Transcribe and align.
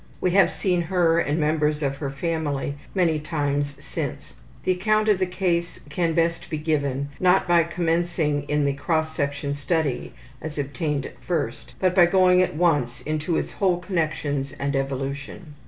We 0.19 0.31
have 0.31 0.51
seen 0.51 0.81
her 0.81 1.19
and 1.19 1.39
members 1.39 1.83
of 1.83 1.97
her 1.97 2.09
family 2.09 2.73
many 2.95 3.19
times 3.19 3.75
since. 3.77 4.33
The 4.63 4.71
account 4.71 5.07
of 5.07 5.19
the 5.19 5.27
case 5.27 5.79
can 5.91 6.15
best 6.15 6.49
be 6.49 6.57
given, 6.57 7.09
not 7.19 7.47
by 7.47 7.63
commencing 7.65 8.47
with 8.49 8.65
the 8.65 8.73
cross 8.73 9.15
section 9.15 9.53
study 9.53 10.13
as 10.41 10.57
obtained 10.57 11.05
at 11.05 11.19
first, 11.23 11.75
but 11.77 11.93
by 11.93 12.07
going 12.07 12.41
at 12.41 12.55
once 12.55 13.01
into 13.01 13.37
its 13.37 13.51
whole 13.51 13.77
connections 13.77 14.53
and 14.53 14.75
evolution. 14.75 15.53